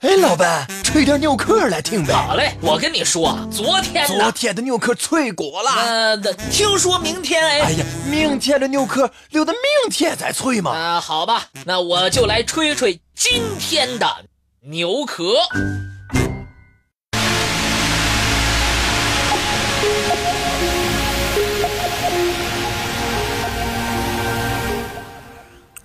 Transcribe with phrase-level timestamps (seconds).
[0.00, 2.14] 哎，老板，吹点牛壳来听呗。
[2.14, 5.70] 好嘞，我跟你说，昨天昨天的牛壳脆果了。
[5.72, 6.16] 呃，
[6.50, 7.60] 听说明天哎。
[7.60, 10.70] 哎呀，明天的牛壳留到明天再脆嘛。
[10.70, 14.24] 啊，好吧，那我就来吹吹今天的
[14.62, 15.34] 牛壳。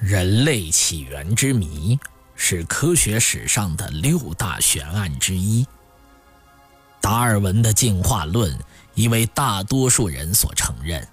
[0.00, 1.96] 人类起源之谜。
[2.42, 5.64] 是科学史上的六大悬案之一。
[6.98, 8.58] 达尔文的进化论
[8.94, 11.06] 已为大多数人所承认，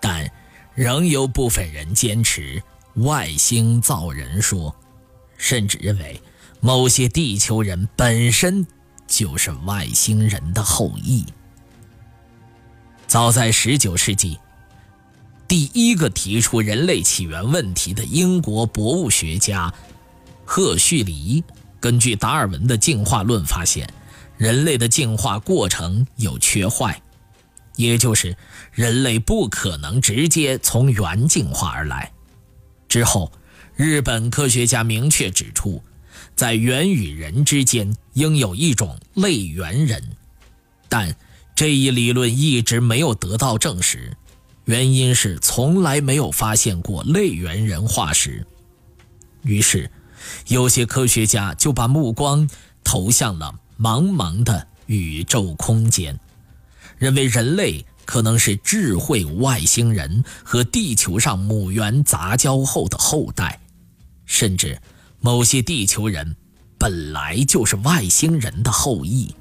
[0.00, 0.28] 但
[0.74, 2.60] 仍有部分人坚持
[2.96, 4.74] 外星造人说，
[5.36, 6.20] 甚至认为
[6.58, 8.66] 某些地球人本身
[9.06, 11.24] 就是外星人的后裔。
[13.06, 14.40] 早在19世纪，
[15.46, 19.72] 第一个提出人类起源问题的英国博物学家。
[20.52, 21.44] 赫胥黎
[21.78, 23.88] 根据达尔文的进化论发现，
[24.36, 27.00] 人类的进化过程有缺坏，
[27.76, 28.36] 也就是
[28.72, 32.10] 人类不可能直接从猿进化而来。
[32.88, 33.30] 之后，
[33.76, 35.80] 日本科学家明确指出，
[36.34, 40.02] 在猿与人之间应有一种类猿人，
[40.88, 41.14] 但
[41.54, 44.16] 这一理论一直没有得到证实，
[44.64, 48.44] 原因是从来没有发现过类猿人化石。
[49.44, 49.88] 于是。
[50.48, 52.48] 有些科学家就把目光
[52.84, 56.18] 投向了茫茫的宇宙空间，
[56.98, 63.60] 认为人类可能是智慧外星人和地球上母猿杂交后的后代，
[64.26, 64.80] 甚至
[65.20, 66.36] 某些地球人
[66.76, 69.34] 本来就是外星人的后裔。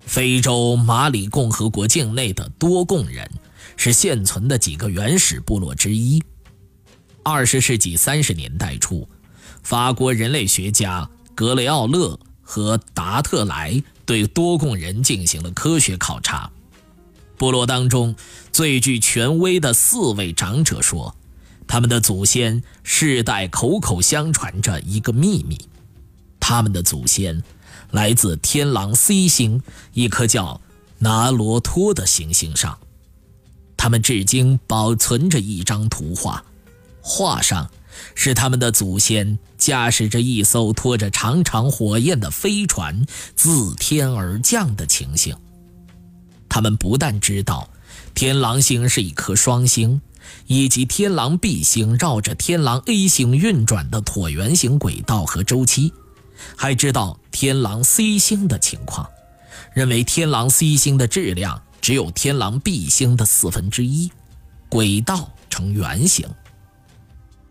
[0.00, 3.30] 非洲马里共和国境内的多贡人
[3.78, 6.22] 是现存的几个原始部落之一。
[7.24, 9.08] 二十世纪三十年代初，
[9.62, 16.50] 法国人类学家格雷奥勒和达特莱对多贡人进行了科学考察。
[17.38, 18.14] 部落当中
[18.52, 21.14] 最具权威的四位长者说，
[21.66, 25.58] 他们的祖先世代口口相传着一个秘密：
[26.40, 27.42] 他们的祖先
[27.92, 29.62] 来自天狼 C 星
[29.92, 30.60] 一颗叫
[30.98, 32.78] 拿罗托的行星上。
[33.76, 36.44] 他们至今保存着一张图画。
[37.02, 37.68] 画上
[38.14, 43.04] 是他们的祖先驾驶着一艘拖着长长火焰的飞船
[43.36, 45.36] 自天而降的情形。
[46.48, 47.68] 他们不但知道
[48.14, 50.00] 天狼星是一颗双星，
[50.46, 55.92] 以及天狼 B 星绕着天狼 A 星运转的椭圆形轨道和周期，
[56.56, 59.08] 还知道天狼 C 星的情况，
[59.74, 64.12] 认为天狼 C 星的质量只有天狼 B 星的四分之一，
[64.68, 66.28] 轨道呈圆形。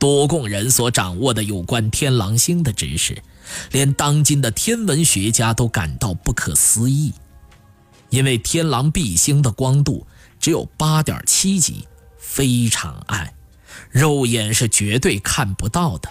[0.02, 3.22] 多贡人所掌握的有关天狼星的知识，
[3.72, 7.14] 连当今的天文学家都感到不可思议。
[8.10, 10.08] 因为天狼 B 星的光度
[10.40, 13.32] 只有八点七级，非常暗，
[13.92, 16.10] 肉眼是绝对看不到的。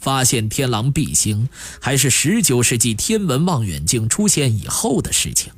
[0.00, 1.48] 发现天狼 B 星
[1.80, 5.52] 还是19世纪天文望远镜出现以后的事情，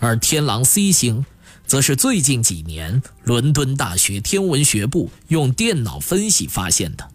[0.00, 1.24] 而天狼 C 星。
[1.68, 7.06] 则是最近几年，伦敦大学天文学部用电脑分析发现的。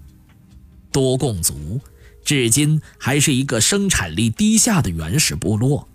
[0.92, 1.82] 多贡族
[2.24, 5.90] 至今还是一个生产力低下的原始部落。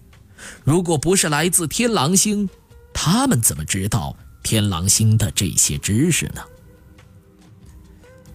[0.65, 2.51] 如果不是来自天狼星，
[2.93, 6.43] 他们怎么知道天狼星的这些知识呢？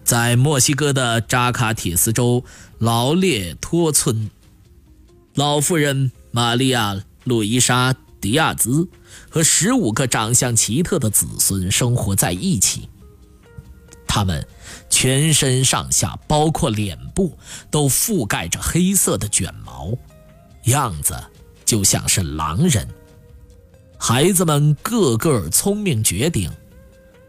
[0.04, 2.42] 在墨西哥的扎卡铁斯州
[2.78, 4.30] 劳列托村，
[5.34, 7.92] 老妇人玛利亚·路伊莎·
[8.24, 8.88] 迪亚兹。
[9.28, 12.88] 和十五个长相奇特的子孙生活在一起。
[14.06, 14.46] 他们
[14.88, 17.36] 全身上下，包括脸部，
[17.70, 19.92] 都覆盖着黑色的卷毛，
[20.64, 21.14] 样子
[21.64, 22.88] 就像是狼人。
[23.98, 26.50] 孩子们个个聪明绝顶。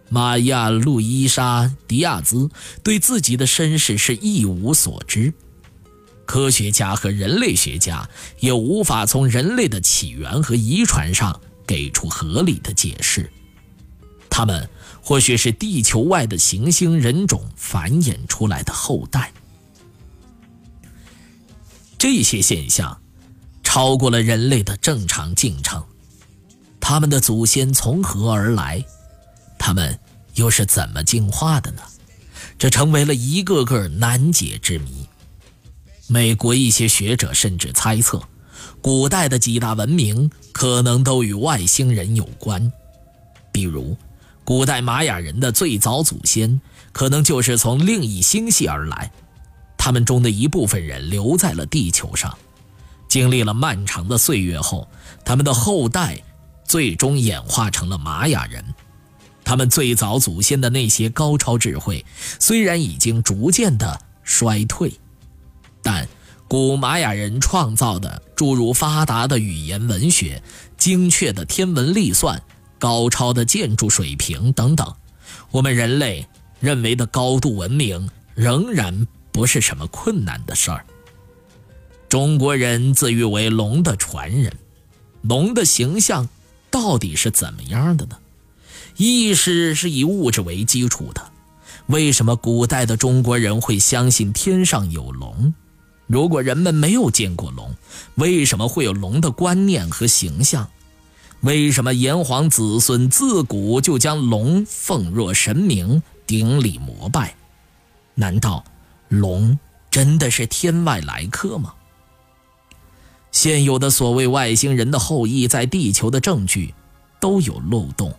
[0.10, 2.48] 玛亚·路伊莎·迪亚兹
[2.84, 5.34] 对自己的身世是一无所知，
[6.26, 8.10] 科学家和人类学家
[8.40, 11.40] 也无法从人类的起源和遗传上。
[11.68, 13.28] 给出合理的解释，
[14.30, 14.70] 他们
[15.02, 19.34] 或许是地球外的行星人种繁衍出来的后代。
[21.98, 23.02] 这些现象
[23.64, 25.84] 超过了人类的正常进程。
[26.80, 28.86] 他们的祖先从何而来？
[29.58, 30.00] 他们
[30.36, 31.82] 又是怎么进化的呢？
[32.60, 35.08] 这成为了一个个难解之谜。
[36.08, 38.22] 美国一些学者甚至猜测。
[38.82, 42.72] 古代的几大文明可能都与外星人有关，
[43.52, 43.98] 比如，
[44.44, 46.62] 古代玛雅人的最早祖先
[46.92, 49.12] 可能就是从另一星系而来，
[49.78, 52.38] 他们中的一部分人留在了地球上，
[53.10, 54.88] 经历了漫长的岁月后，
[55.24, 56.22] 他们的后代
[56.64, 58.64] 最终演化成了玛雅人。
[59.44, 62.06] 他们最早祖先的那些高超智慧，
[62.40, 64.92] 虽然已经逐渐的衰退，
[65.86, 66.08] 但
[66.48, 70.42] 古玛雅人创造的诸如发达的语言文学、
[70.80, 72.42] 精确的天文历算、
[72.80, 74.92] 高超的建筑水平等等，
[75.52, 76.28] 我们人类
[76.60, 80.84] 认为的高度文明，仍然不是什么困难的事儿。
[82.10, 84.52] 中国人自誉为龙的传人，
[85.22, 86.28] 龙的形象
[86.72, 88.18] 到底是怎么样的呢？
[88.98, 91.22] 意识是以物质为基础的，
[91.88, 95.54] 为什么古代的中国人会相信天上有龙？
[96.08, 97.76] 如果人们没有见过龙，
[98.16, 100.68] 为什么会有龙的观念和形象？
[101.42, 107.36] 为什么炎黄子孙自古就将龙奉若神明，顶礼膜拜？
[108.16, 108.64] 难道
[109.10, 109.60] 龙
[109.92, 111.74] 真的是天外来客吗？
[113.32, 116.74] 现有的所谓外星人的后裔在地球的证据
[117.20, 118.14] 都有漏洞。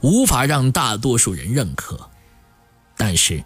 [0.00, 2.08] 无法让大多数人认可，
[2.96, 3.42] 但是，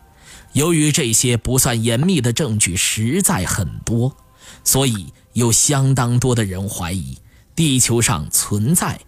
[0.55, 4.17] 由于这些不算严密的证据实在很多，
[4.65, 7.19] 所以有相当多的人怀疑
[7.55, 8.99] 地球上存在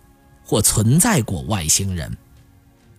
[0.44, 2.16] 或存在过外星人。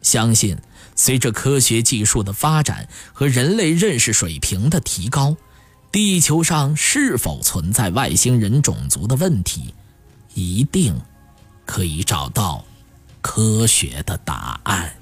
[0.02, 0.58] 相信
[0.96, 5.38] 随着科学技术的发展和人类认识水平的提高，
[5.92, 9.74] 地球上是否存在外星人种族的问题，
[10.34, 11.00] 一定
[11.66, 12.66] 可以找到。
[13.20, 14.96] 科学的答案。